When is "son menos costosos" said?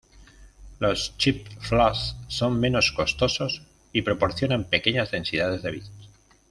2.27-3.61